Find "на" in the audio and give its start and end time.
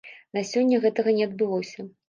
0.37-0.43